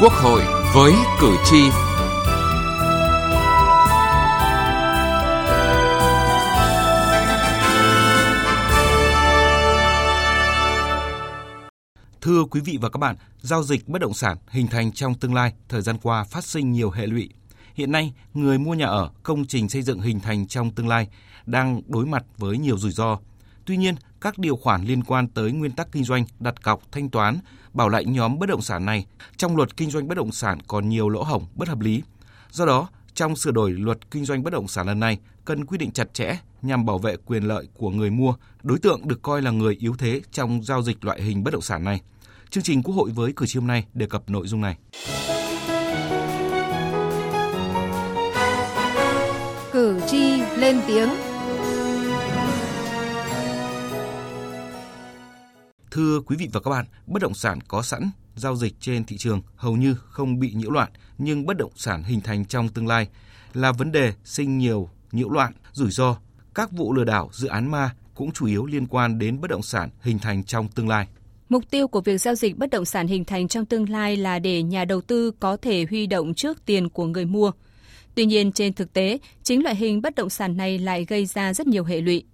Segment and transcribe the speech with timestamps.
[0.00, 0.42] Quốc hội
[0.74, 1.56] với cử tri.
[12.20, 15.34] Thưa quý vị và các bạn, giao dịch bất động sản hình thành trong tương
[15.34, 17.30] lai thời gian qua phát sinh nhiều hệ lụy.
[17.74, 21.08] Hiện nay, người mua nhà ở, công trình xây dựng hình thành trong tương lai
[21.46, 23.18] đang đối mặt với nhiều rủi ro.
[23.66, 27.10] Tuy nhiên, các điều khoản liên quan tới nguyên tắc kinh doanh, đặt cọc, thanh
[27.10, 27.38] toán,
[27.72, 30.88] bảo lãnh nhóm bất động sản này trong luật kinh doanh bất động sản còn
[30.88, 32.02] nhiều lỗ hổng bất hợp lý.
[32.50, 35.78] Do đó, trong sửa đổi luật kinh doanh bất động sản lần này cần quy
[35.78, 39.42] định chặt chẽ nhằm bảo vệ quyền lợi của người mua, đối tượng được coi
[39.42, 42.00] là người yếu thế trong giao dịch loại hình bất động sản này.
[42.50, 44.76] Chương trình Quốc hội với cử tri hôm nay đề cập nội dung này.
[49.72, 51.08] Cử tri lên tiếng
[55.96, 59.16] Thưa quý vị và các bạn, bất động sản có sẵn giao dịch trên thị
[59.16, 62.86] trường hầu như không bị nhiễu loạn, nhưng bất động sản hình thành trong tương
[62.86, 63.08] lai
[63.54, 66.16] là vấn đề sinh nhiều nhiễu loạn, rủi ro.
[66.54, 69.62] Các vụ lừa đảo, dự án ma cũng chủ yếu liên quan đến bất động
[69.62, 71.06] sản hình thành trong tương lai.
[71.48, 74.38] Mục tiêu của việc giao dịch bất động sản hình thành trong tương lai là
[74.38, 77.50] để nhà đầu tư có thể huy động trước tiền của người mua.
[78.14, 81.54] Tuy nhiên trên thực tế, chính loại hình bất động sản này lại gây ra
[81.54, 82.24] rất nhiều hệ lụy.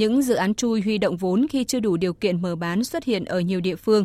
[0.00, 3.04] Những dự án chui huy động vốn khi chưa đủ điều kiện mở bán xuất
[3.04, 4.04] hiện ở nhiều địa phương.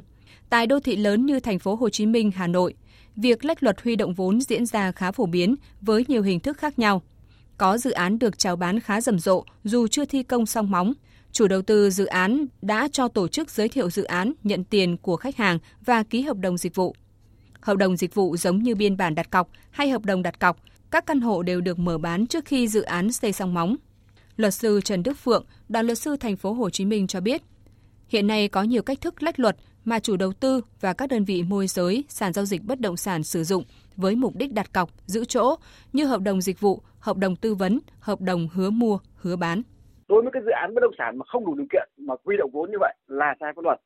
[0.49, 2.73] Tại đô thị lớn như thành phố Hồ Chí Minh, Hà Nội,
[3.15, 6.57] việc lách luật huy động vốn diễn ra khá phổ biến với nhiều hình thức
[6.57, 7.01] khác nhau.
[7.57, 10.93] Có dự án được chào bán khá rầm rộ dù chưa thi công xong móng.
[11.31, 14.97] Chủ đầu tư dự án đã cho tổ chức giới thiệu dự án, nhận tiền
[14.97, 16.95] của khách hàng và ký hợp đồng dịch vụ.
[17.61, 20.57] Hợp đồng dịch vụ giống như biên bản đặt cọc hay hợp đồng đặt cọc,
[20.91, 23.75] các căn hộ đều được mở bán trước khi dự án xây xong móng.
[24.37, 27.41] Luật sư Trần Đức Phượng, đoàn luật sư thành phố Hồ Chí Minh cho biết,
[28.07, 29.55] hiện nay có nhiều cách thức lách luật
[29.85, 32.97] mà chủ đầu tư và các đơn vị môi giới, sàn giao dịch bất động
[32.97, 33.63] sản sử dụng
[33.97, 35.55] với mục đích đặt cọc, giữ chỗ
[35.93, 39.61] như hợp đồng dịch vụ, hợp đồng tư vấn, hợp đồng hứa mua, hứa bán.
[40.07, 42.35] Đối với cái dự án bất động sản mà không đủ điều kiện mà quy
[42.37, 43.79] động vốn như vậy là sai pháp luật.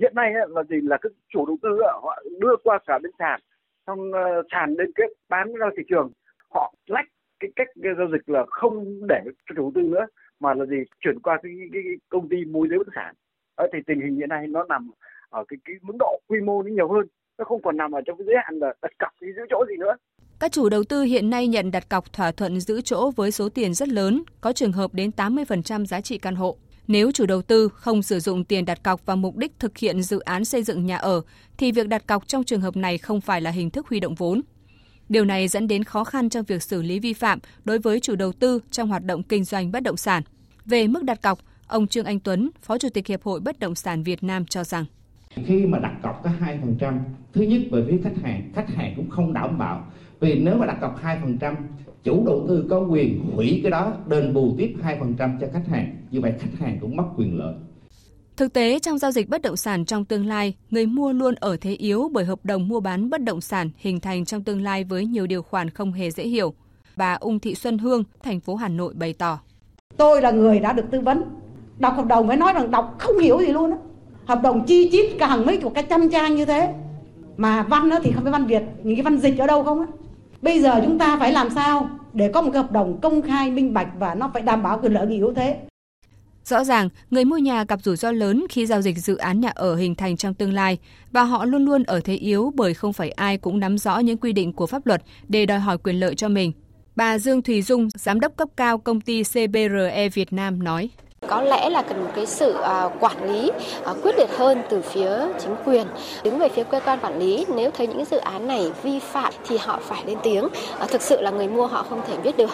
[0.00, 1.68] Hiện nay là gì là các chủ đầu tư
[2.02, 3.40] họ đưa qua cả bên sàn,
[3.86, 6.10] xong ờ, sàn liên kết bán ra thị trường,
[6.54, 7.06] họ lách
[7.40, 7.68] cái cách
[7.98, 10.06] giao dịch là không để cho chủ đầu tư nữa
[10.40, 13.14] mà là gì chuyển qua cái, cái, cái công ty môi giới bất động sản
[13.54, 14.90] ở thì tình hình hiện nay nó nằm
[15.28, 17.06] ở cái, cái mức độ quy mô nó nhiều hơn
[17.38, 19.76] nó không còn nằm ở trong cái giới hạn là đặt cọc giữ chỗ gì
[19.76, 19.96] nữa
[20.40, 23.48] các chủ đầu tư hiện nay nhận đặt cọc thỏa thuận giữ chỗ với số
[23.48, 26.56] tiền rất lớn, có trường hợp đến 80% giá trị căn hộ.
[26.88, 30.02] Nếu chủ đầu tư không sử dụng tiền đặt cọc vào mục đích thực hiện
[30.02, 31.22] dự án xây dựng nhà ở,
[31.58, 34.14] thì việc đặt cọc trong trường hợp này không phải là hình thức huy động
[34.14, 34.40] vốn.
[35.10, 38.16] Điều này dẫn đến khó khăn trong việc xử lý vi phạm đối với chủ
[38.16, 40.22] đầu tư trong hoạt động kinh doanh bất động sản.
[40.64, 43.74] Về mức đặt cọc, ông Trương Anh Tuấn, Phó Chủ tịch Hiệp hội Bất động
[43.74, 44.84] sản Việt Nam cho rằng
[45.34, 46.98] khi mà đặt cọc có 2%,
[47.32, 49.86] thứ nhất về phía khách hàng, khách hàng cũng không đảm bảo.
[50.20, 51.54] Vì nếu mà đặt cọc 2%,
[52.04, 55.96] chủ đầu tư có quyền hủy cái đó, đền bù tiếp 2% cho khách hàng.
[56.10, 57.54] Như vậy khách hàng cũng mất quyền lợi.
[58.40, 61.56] Thực tế, trong giao dịch bất động sản trong tương lai, người mua luôn ở
[61.60, 64.84] thế yếu bởi hợp đồng mua bán bất động sản hình thành trong tương lai
[64.84, 66.54] với nhiều điều khoản không hề dễ hiểu.
[66.96, 69.38] Bà Ung Thị Xuân Hương, thành phố Hà Nội bày tỏ.
[69.96, 71.22] Tôi là người đã được tư vấn.
[71.78, 73.76] Đọc hợp đồng mới nói rằng đọc không hiểu gì luôn á.
[74.24, 76.74] Hợp đồng chi chít cả hàng mấy chục cái trăm trang như thế.
[77.36, 79.86] Mà văn thì không phải văn Việt, những cái văn dịch ở đâu không á.
[80.42, 83.50] Bây giờ chúng ta phải làm sao để có một cái hợp đồng công khai,
[83.50, 85.56] minh bạch và nó phải đảm bảo quyền lợi người yếu thế.
[86.44, 89.50] Rõ ràng, người mua nhà gặp rủi ro lớn khi giao dịch dự án nhà
[89.54, 90.78] ở hình thành trong tương lai
[91.12, 94.18] và họ luôn luôn ở thế yếu bởi không phải ai cũng nắm rõ những
[94.18, 96.52] quy định của pháp luật để đòi hỏi quyền lợi cho mình.
[96.96, 100.90] Bà Dương Thùy Dung, giám đốc cấp cao công ty CBRE Việt Nam nói:
[101.28, 103.50] có lẽ là cần một cái sự à, quản lý
[103.84, 105.10] à, quyết liệt hơn từ phía
[105.40, 105.86] chính quyền.
[106.24, 109.32] Đứng về phía cơ quan quản lý nếu thấy những dự án này vi phạm
[109.48, 110.48] thì họ phải lên tiếng.
[110.78, 112.50] À, thực sự là người mua họ không thể biết được.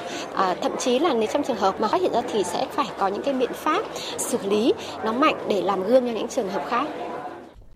[0.61, 3.09] Thậm chí là nếu trong trường hợp mà phát hiện ra thì sẽ phải có
[3.09, 3.83] những cái biện pháp
[4.19, 4.73] xử lý
[5.05, 6.87] nó mạnh để làm gương cho những trường hợp khác.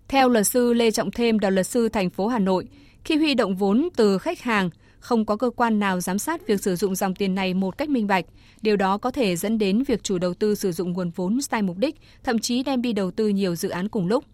[0.07, 2.67] Theo luật sư Lê Trọng Thêm, đoàn luật sư thành phố Hà Nội,
[3.03, 4.69] khi huy động vốn từ khách hàng,
[5.01, 7.89] không có cơ quan nào giám sát việc sử dụng dòng tiền này một cách
[7.89, 8.25] minh bạch.
[8.61, 11.61] Điều đó có thể dẫn đến việc chủ đầu tư sử dụng nguồn vốn sai
[11.61, 14.25] mục đích, thậm chí đem đi đầu tư nhiều dự án cùng lúc.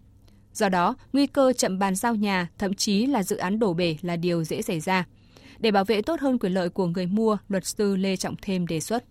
[0.52, 3.96] Do đó, nguy cơ chậm bàn giao nhà, thậm chí là dự án đổ bể
[4.02, 5.06] là điều dễ xảy ra.
[5.58, 8.66] Để bảo vệ tốt hơn quyền lợi của người mua, luật sư Lê Trọng Thêm
[8.66, 9.04] đề xuất.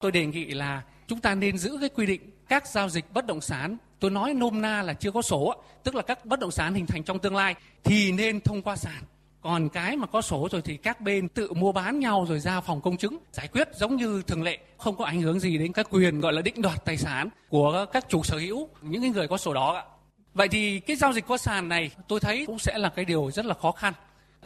[0.00, 3.26] Tôi đề nghị là chúng ta nên giữ cái quy định các giao dịch bất
[3.26, 5.54] động sản tôi nói nôm na là chưa có sổ
[5.84, 7.54] tức là các bất động sản hình thành trong tương lai
[7.84, 9.02] thì nên thông qua sàn
[9.40, 12.60] còn cái mà có sổ rồi thì các bên tự mua bán nhau rồi ra
[12.60, 15.72] phòng công chứng giải quyết giống như thường lệ không có ảnh hưởng gì đến
[15.72, 19.28] các quyền gọi là định đoạt tài sản của các chủ sở hữu những người
[19.28, 19.84] có sổ đó
[20.34, 23.30] vậy thì cái giao dịch qua sàn này tôi thấy cũng sẽ là cái điều
[23.30, 23.94] rất là khó khăn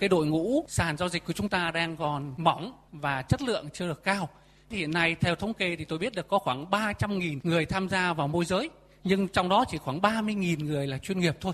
[0.02, 3.68] cái đội ngũ sàn giao dịch của chúng ta đang còn mỏng và chất lượng
[3.72, 4.28] chưa được cao.
[4.70, 7.88] Thì hiện nay theo thống kê thì tôi biết được có khoảng 300.000 người tham
[7.88, 8.70] gia vào môi giới,
[9.04, 11.52] nhưng trong đó chỉ khoảng 30.000 người là chuyên nghiệp thôi.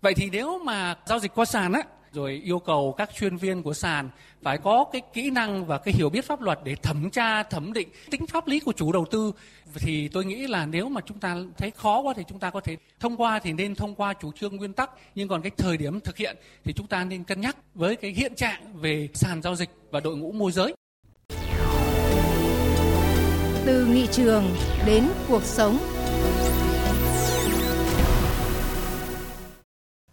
[0.00, 1.82] Vậy thì nếu mà giao dịch qua sàn á,
[2.14, 4.08] rồi yêu cầu các chuyên viên của sàn
[4.42, 7.72] phải có cái kỹ năng và cái hiểu biết pháp luật để thẩm tra, thẩm
[7.72, 9.32] định tính pháp lý của chủ đầu tư.
[9.74, 12.60] Thì tôi nghĩ là nếu mà chúng ta thấy khó quá thì chúng ta có
[12.60, 14.90] thể thông qua thì nên thông qua chủ trương nguyên tắc.
[15.14, 18.10] Nhưng còn cái thời điểm thực hiện thì chúng ta nên cân nhắc với cái
[18.10, 20.74] hiện trạng về sàn giao dịch và đội ngũ môi giới.
[23.66, 24.44] Từ nghị trường
[24.86, 25.93] đến cuộc sống.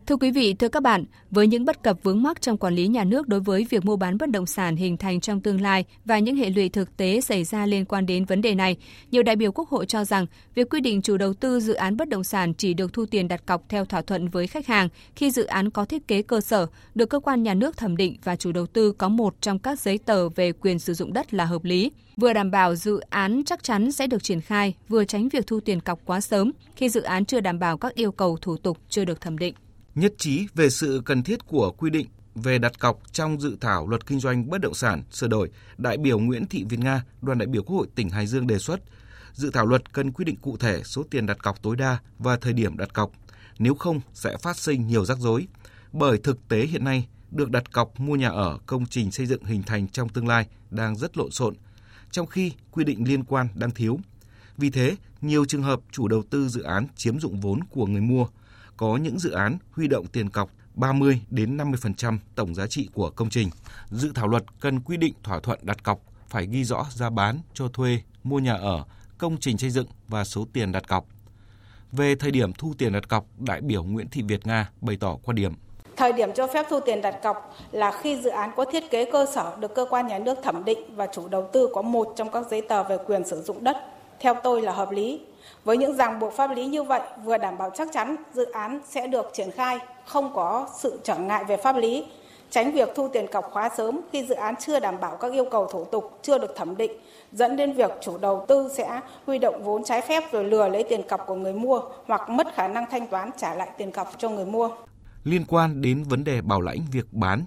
[0.07, 2.88] Thưa quý vị, thưa các bạn, với những bất cập vướng mắc trong quản lý
[2.88, 5.86] nhà nước đối với việc mua bán bất động sản hình thành trong tương lai
[6.06, 8.77] và những hệ lụy thực tế xảy ra liên quan đến vấn đề này,
[9.12, 10.25] nhiều đại biểu Quốc hội cho rằng
[10.56, 13.27] việc quy định chủ đầu tư dự án bất động sản chỉ được thu tiền
[13.27, 16.42] đặt cọc theo thỏa thuận với khách hàng khi dự án có thiết kế cơ
[16.42, 19.59] sở, được cơ quan nhà nước thẩm định và chủ đầu tư có một trong
[19.59, 23.00] các giấy tờ về quyền sử dụng đất là hợp lý, vừa đảm bảo dự
[23.00, 26.51] án chắc chắn sẽ được triển khai, vừa tránh việc thu tiền cọc quá sớm
[26.75, 29.54] khi dự án chưa đảm bảo các yêu cầu thủ tục chưa được thẩm định
[29.96, 33.88] nhất trí về sự cần thiết của quy định về đặt cọc trong dự thảo
[33.88, 37.38] luật kinh doanh bất động sản sửa đổi, đại biểu Nguyễn Thị Việt Nga, đoàn
[37.38, 38.82] đại biểu Quốc hội tỉnh Hải Dương đề xuất
[39.34, 42.38] dự thảo luật cần quy định cụ thể số tiền đặt cọc tối đa và
[42.38, 43.12] thời điểm đặt cọc,
[43.60, 45.48] nếu không sẽ phát sinh nhiều rắc rối.
[45.94, 49.44] Bởi thực tế hiện nay, được đặt cọc mua nhà ở công trình xây dựng
[49.44, 51.56] hình thành trong tương lai đang rất lộn xộn,
[52.12, 54.00] trong khi quy định liên quan đang thiếu.
[54.58, 58.02] Vì thế, nhiều trường hợp chủ đầu tư dự án chiếm dụng vốn của người
[58.02, 58.28] mua–
[58.81, 63.10] có những dự án huy động tiền cọc 30 đến 50% tổng giá trị của
[63.10, 63.50] công trình.
[63.89, 67.39] Dự thảo luật cần quy định thỏa thuận đặt cọc phải ghi rõ giá bán,
[67.54, 68.83] cho thuê, mua nhà ở,
[69.18, 71.06] công trình xây dựng và số tiền đặt cọc.
[71.92, 75.18] Về thời điểm thu tiền đặt cọc, đại biểu Nguyễn Thị Việt Nga bày tỏ
[75.24, 75.54] quan điểm.
[75.98, 79.12] Thời điểm cho phép thu tiền đặt cọc là khi dự án có thiết kế
[79.12, 82.13] cơ sở được cơ quan nhà nước thẩm định và chủ đầu tư có một
[82.18, 83.78] trong các giấy tờ về quyền sử dụng đất.
[84.19, 85.19] Theo tôi là hợp lý
[85.64, 88.80] với những ràng buộc pháp lý như vậy, vừa đảm bảo chắc chắn dự án
[88.90, 92.06] sẽ được triển khai, không có sự trở ngại về pháp lý,
[92.50, 95.46] tránh việc thu tiền cọc quá sớm khi dự án chưa đảm bảo các yêu
[95.52, 96.92] cầu thủ tục chưa được thẩm định,
[97.32, 100.84] dẫn đến việc chủ đầu tư sẽ huy động vốn trái phép rồi lừa lấy
[100.90, 104.12] tiền cọc của người mua hoặc mất khả năng thanh toán trả lại tiền cọc
[104.18, 104.70] cho người mua.
[105.24, 107.46] Liên quan đến vấn đề bảo lãnh việc bán,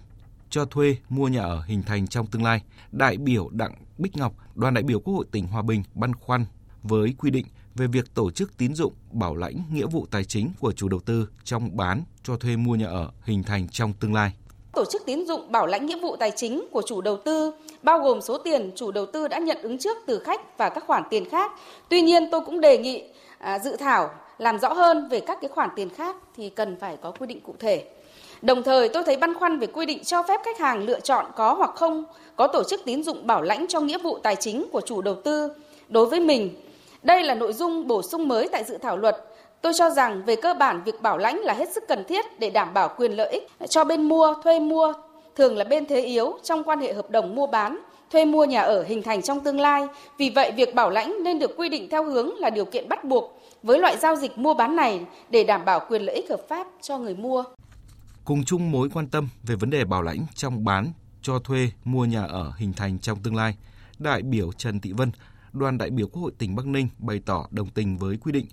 [0.51, 2.63] cho thuê, mua nhà ở hình thành trong tương lai,
[2.93, 6.47] đại biểu Đặng Bích Ngọc, đoàn đại biểu Quốc hội tỉnh Hòa Bình băn khoăn
[6.83, 10.51] với quy định về việc tổ chức tín dụng bảo lãnh nghĩa vụ tài chính
[10.61, 14.15] của chủ đầu tư trong bán cho thuê mua nhà ở hình thành trong tương
[14.15, 14.33] lai.
[14.73, 17.99] Tổ chức tín dụng bảo lãnh nghĩa vụ tài chính của chủ đầu tư bao
[17.99, 21.03] gồm số tiền chủ đầu tư đã nhận ứng trước từ khách và các khoản
[21.11, 21.53] tiền khác.
[21.89, 23.05] Tuy nhiên tôi cũng đề nghị
[23.39, 26.97] à, dự thảo làm rõ hơn về các cái khoản tiền khác thì cần phải
[26.97, 27.91] có quy định cụ thể.
[28.43, 31.27] Đồng thời tôi thấy băn khoăn về quy định cho phép khách hàng lựa chọn
[31.37, 32.05] có hoặc không
[32.37, 35.15] có tổ chức tín dụng bảo lãnh cho nghĩa vụ tài chính của chủ đầu
[35.25, 35.49] tư
[35.89, 36.55] đối với mình
[37.05, 39.17] đây là nội dung bổ sung mới tại dự thảo luật.
[39.63, 42.51] Tôi cho rằng về cơ bản việc bảo lãnh là hết sức cần thiết để
[42.51, 44.93] đảm bảo quyền lợi ích cho bên mua, thuê mua,
[45.37, 47.81] thường là bên thế yếu trong quan hệ hợp đồng mua bán,
[48.11, 49.87] thuê mua nhà ở hình thành trong tương lai.
[50.19, 53.05] Vì vậy, việc bảo lãnh nên được quy định theo hướng là điều kiện bắt
[53.05, 55.01] buộc với loại giao dịch mua bán này
[55.31, 57.45] để đảm bảo quyền lợi ích hợp pháp cho người mua.
[58.25, 62.05] Cùng chung mối quan tâm về vấn đề bảo lãnh trong bán, cho thuê, mua
[62.05, 63.55] nhà ở hình thành trong tương lai,
[63.99, 65.11] đại biểu Trần Thị Vân,
[65.55, 68.47] đoàn đại biểu Quốc hội tỉnh Bắc Ninh bày tỏ đồng tình với quy định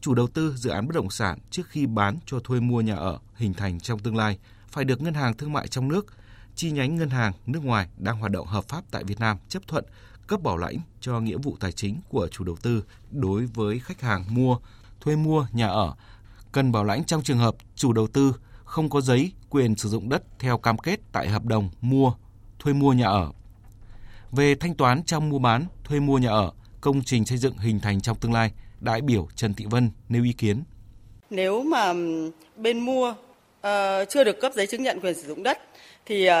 [0.00, 2.94] chủ đầu tư dự án bất động sản trước khi bán cho thuê mua nhà
[2.94, 4.38] ở hình thành trong tương lai
[4.68, 6.06] phải được ngân hàng thương mại trong nước,
[6.54, 9.62] chi nhánh ngân hàng nước ngoài đang hoạt động hợp pháp tại Việt Nam chấp
[9.68, 9.84] thuận
[10.26, 14.00] cấp bảo lãnh cho nghĩa vụ tài chính của chủ đầu tư đối với khách
[14.00, 14.58] hàng mua,
[15.00, 15.94] thuê mua nhà ở.
[16.52, 18.34] Cần bảo lãnh trong trường hợp chủ đầu tư
[18.64, 22.12] không có giấy quyền sử dụng đất theo cam kết tại hợp đồng mua,
[22.58, 23.32] thuê mua nhà ở
[24.32, 27.80] về thanh toán trong mua bán, thuê mua nhà ở, công trình xây dựng hình
[27.80, 30.62] thành trong tương lai, đại biểu Trần Thị Vân nêu ý kiến.
[31.30, 31.92] Nếu mà
[32.56, 33.14] bên mua uh,
[34.08, 35.58] chưa được cấp giấy chứng nhận quyền sử dụng đất
[36.06, 36.34] thì uh,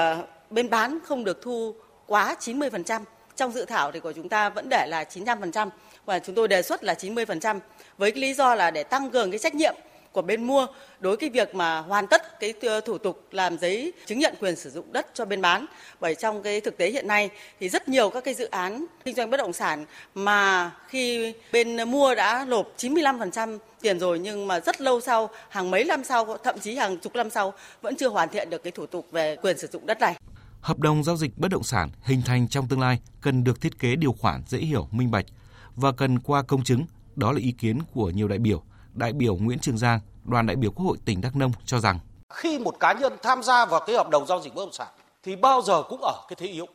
[0.50, 1.74] bên bán không được thu
[2.06, 3.00] quá 90%.
[3.36, 5.68] Trong dự thảo thì của chúng ta vẫn để là 900%
[6.04, 7.58] và chúng tôi đề xuất là 90%
[7.98, 9.74] với cái lý do là để tăng cường cái trách nhiệm
[10.16, 10.66] của bên mua
[11.00, 14.56] đối cái việc mà hoàn tất cái ờ, thủ tục làm giấy chứng nhận quyền
[14.56, 15.66] sử dụng đất cho bên bán.
[16.00, 17.30] Bởi trong cái thực tế hiện nay
[17.60, 21.90] thì rất nhiều các cái dự án kinh doanh bất động sản mà khi bên
[21.90, 26.36] mua đã nộp 95% tiền rồi nhưng mà rất lâu sau, hàng mấy năm sau,
[26.44, 29.36] thậm chí hàng chục năm sau vẫn chưa hoàn thiện được cái thủ tục về
[29.42, 30.14] quyền sử dụng đất này.
[30.60, 33.78] Hợp đồng giao dịch bất động sản hình thành trong tương lai cần được thiết
[33.78, 35.26] kế điều khoản dễ hiểu, minh bạch
[35.74, 36.84] và cần qua công chứng,
[37.16, 38.62] đó là ý kiến của nhiều đại biểu
[38.96, 41.98] đại biểu Nguyễn Trường Giang, đoàn đại biểu Quốc hội tỉnh Đắk Nông cho rằng
[42.28, 44.88] Khi một cá nhân tham gia vào cái hợp đồng giao dịch bất động sản
[45.22, 46.66] thì bao giờ cũng ở cái thế yếu.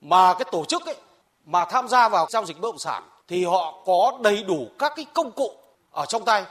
[0.00, 0.96] Mà cái tổ chức ấy
[1.44, 4.92] mà tham gia vào giao dịch bất động sản thì họ có đầy đủ các
[4.96, 5.50] cái công cụ
[5.90, 6.44] ở trong tay.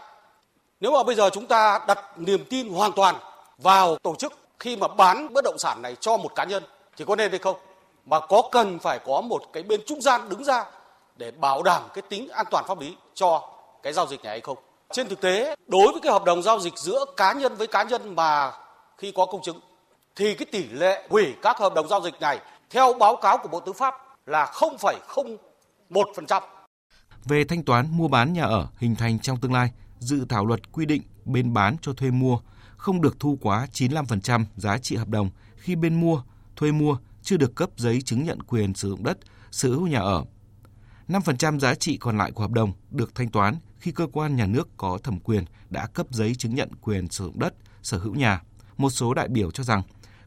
[0.80, 3.16] Nếu mà bây giờ chúng ta đặt niềm tin hoàn toàn
[3.58, 6.64] vào tổ chức khi mà bán bất động sản này cho một cá nhân
[6.98, 7.56] thì có nên hay không?
[8.06, 10.66] Mà có cần phải có một cái bên trung gian đứng ra
[11.16, 13.50] để bảo đảm cái tính an toàn pháp lý cho
[13.84, 14.58] cái giao dịch này hay không?
[14.92, 17.84] Trên thực tế, đối với cái hợp đồng giao dịch giữa cá nhân với cá
[17.84, 18.52] nhân mà
[18.98, 19.60] khi có công chứng
[20.16, 22.40] thì cái tỷ lệ hủy các hợp đồng giao dịch này
[22.70, 26.42] theo báo cáo của Bộ Tư pháp là 0,01%.
[27.26, 30.72] Về thanh toán mua bán nhà ở hình thành trong tương lai, dự thảo luật
[30.72, 32.40] quy định bên bán cho thuê mua
[32.78, 36.22] không được thu quá 95% giá trị hợp đồng khi bên mua,
[36.56, 39.18] thuê mua chưa được cấp giấy chứng nhận quyền sử dụng đất,
[39.52, 40.24] sở hữu nhà ở.
[41.10, 44.46] 5% giá trị còn lại của hợp đồng được thanh toán khi cơ quan nhà
[44.46, 48.16] nước có thẩm quyền đã cấp giấy chứng nhận quyền sử dụng đất, sở hữu
[48.16, 48.42] nhà.
[48.78, 49.82] Một số đại biểu cho rằng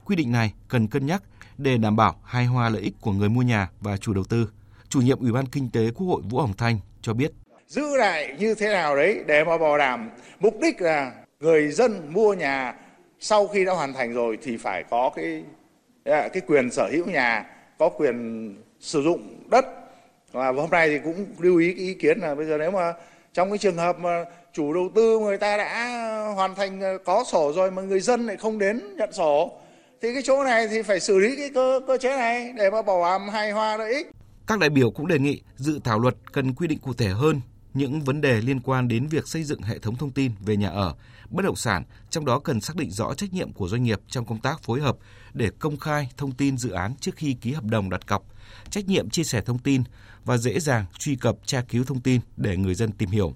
[0.05, 1.23] quy định này cần cân nhắc
[1.59, 4.49] để đảm bảo hài hòa lợi ích của người mua nhà và chủ đầu tư.
[4.89, 7.33] Chủ nhiệm Ủy ban Kinh tế Quốc hội Vũ Hồng Thanh cho biết.
[7.67, 12.13] Giữ lại như thế nào đấy để mà bảo đảm mục đích là người dân
[12.13, 12.75] mua nhà
[13.21, 15.45] sau khi đã hoàn thành rồi thì phải có cái
[16.05, 17.45] cái quyền sở hữu nhà,
[17.79, 19.65] có quyền sử dụng đất.
[20.33, 22.93] Và hôm nay thì cũng lưu ý cái ý kiến là bây giờ nếu mà
[23.35, 25.89] trong cái trường hợp mà chủ đầu tư người ta đã
[26.35, 29.53] hoàn thành ờ, có sổ rồi mà người dân lại không đến nhận sổ
[30.03, 32.83] thì cái chỗ này thì phải xử lý cái cơ cơ chế này để mà
[32.83, 34.11] bảo đảm hài hòa lợi ích.
[34.47, 37.41] Các đại biểu cũng đề nghị dự thảo luật cần quy định cụ thể hơn
[37.75, 40.69] những vấn đề liên quan đến việc xây dựng hệ thống thông tin về nhà
[40.69, 40.95] ở,
[41.31, 44.25] bất động sản, trong đó cần xác định rõ trách nhiệm của doanh nghiệp trong
[44.25, 44.97] công tác phối hợp
[45.33, 48.25] để công khai thông tin dự án trước khi ký hợp đồng đặt cọc,
[48.71, 49.83] trách nhiệm chia sẻ thông tin
[50.25, 53.35] và dễ dàng truy cập tra cứu thông tin để người dân tìm hiểu.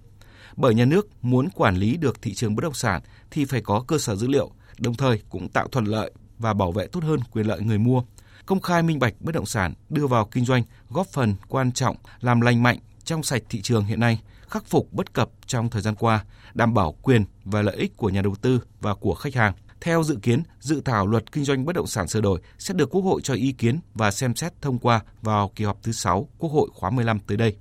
[0.56, 3.84] Bởi nhà nước muốn quản lý được thị trường bất động sản thì phải có
[3.86, 7.20] cơ sở dữ liệu, đồng thời cũng tạo thuận lợi và bảo vệ tốt hơn
[7.32, 8.02] quyền lợi người mua.
[8.46, 11.96] Công khai minh bạch bất động sản đưa vào kinh doanh góp phần quan trọng
[12.20, 14.20] làm lành mạnh trong sạch thị trường hiện nay,
[14.52, 18.08] khắc phục bất cập trong thời gian qua, đảm bảo quyền và lợi ích của
[18.08, 19.54] nhà đầu tư và của khách hàng.
[19.80, 22.90] Theo dự kiến, dự thảo luật kinh doanh bất động sản sửa đổi sẽ được
[22.90, 26.28] Quốc hội cho ý kiến và xem xét thông qua vào kỳ họp thứ 6
[26.38, 27.56] Quốc hội khóa 15 tới đây.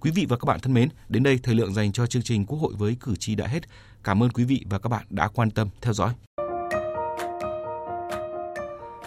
[0.00, 2.46] Quý vị và các bạn thân mến, đến đây thời lượng dành cho chương trình
[2.46, 3.60] Quốc hội với cử tri đã hết.
[4.04, 6.12] Cảm ơn quý vị và các bạn đã quan tâm theo dõi.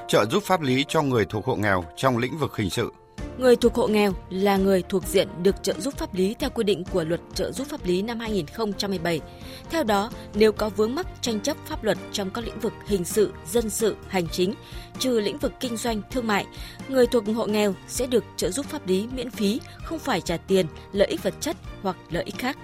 [0.08, 2.92] Trợ giúp pháp lý cho người thuộc hộ nghèo trong lĩnh vực hình sự
[3.38, 6.64] Người thuộc hộ nghèo là người thuộc diện được trợ giúp pháp lý theo quy
[6.64, 9.22] định của Luật trợ giúp pháp lý năm 2017.
[9.70, 13.06] Theo đó, nếu có vướng mắc tranh chấp pháp luật trong các lĩnh vực hình
[13.06, 14.54] sự, dân sự, hành chính,
[15.00, 16.46] trừ lĩnh vực kinh doanh, thương mại,
[16.90, 20.38] người thuộc hộ nghèo sẽ được trợ giúp pháp lý miễn phí, không phải trả
[20.38, 22.58] tiền, lợi ích vật chất hoặc lợi ích khác.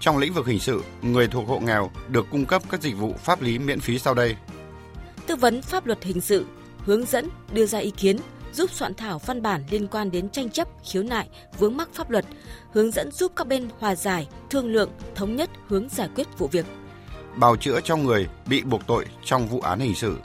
[0.00, 3.12] Trong lĩnh vực hình sự, người thuộc hộ nghèo được cung cấp các dịch vụ
[3.12, 4.36] pháp lý miễn phí sau đây.
[5.26, 6.44] Tư vấn pháp luật hình sự,
[6.78, 8.16] hướng dẫn, đưa ra ý kiến,
[8.56, 12.10] giúp soạn thảo văn bản liên quan đến tranh chấp, khiếu nại, vướng mắc pháp
[12.10, 12.24] luật,
[12.72, 16.48] hướng dẫn giúp các bên hòa giải, thương lượng, thống nhất hướng giải quyết vụ
[16.52, 16.66] việc.
[17.36, 20.16] Bào chữa cho người bị buộc tội trong vụ án hình sự.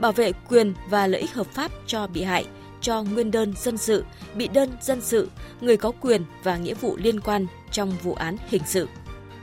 [0.00, 2.46] Bảo vệ quyền và lợi ích hợp pháp cho bị hại,
[2.80, 4.04] cho nguyên đơn dân sự,
[4.34, 8.36] bị đơn dân sự, người có quyền và nghĩa vụ liên quan trong vụ án
[8.48, 8.88] hình sự.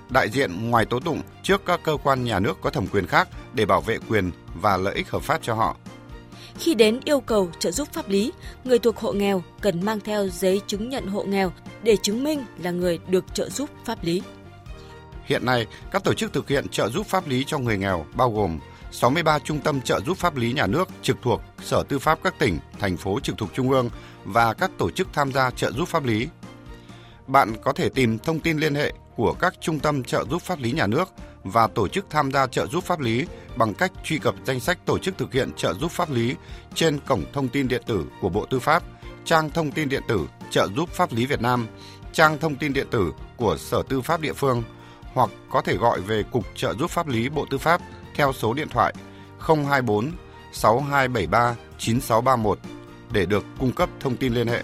[0.10, 3.30] Đại diện ngoài tố tụng trước các cơ quan nhà nước có thẩm quyền khác
[3.54, 5.78] để bảo vệ quyền và lợi ích hợp pháp cho họ
[6.60, 8.32] khi đến yêu cầu trợ giúp pháp lý,
[8.64, 11.52] người thuộc hộ nghèo cần mang theo giấy chứng nhận hộ nghèo
[11.84, 14.22] để chứng minh là người được trợ giúp pháp lý.
[15.26, 18.32] Hiện nay, các tổ chức thực hiện trợ giúp pháp lý cho người nghèo bao
[18.32, 18.60] gồm
[18.92, 22.40] 63 trung tâm trợ giúp pháp lý nhà nước trực thuộc Sở Tư pháp các
[22.40, 23.90] tỉnh, thành phố trực thuộc Trung ương
[24.26, 26.28] và các tổ chức tham gia trợ giúp pháp lý.
[27.28, 30.60] Bạn có thể tìm thông tin liên hệ của các trung tâm trợ giúp pháp
[30.60, 31.10] lý nhà nước
[31.50, 33.26] và tổ chức tham gia trợ giúp pháp lý
[33.56, 36.36] bằng cách truy cập danh sách tổ chức thực hiện trợ giúp pháp lý
[36.76, 38.84] trên cổng thông tin điện tử của Bộ Tư pháp,
[39.26, 41.68] trang thông tin điện tử trợ giúp pháp lý Việt Nam,
[42.14, 44.64] trang thông tin điện tử của Sở Tư pháp địa phương
[45.14, 47.82] hoặc có thể gọi về Cục trợ giúp pháp lý Bộ Tư pháp
[48.16, 48.94] theo số điện thoại
[49.40, 50.12] 024
[50.52, 52.60] 6273 9631
[53.12, 54.64] để được cung cấp thông tin liên hệ.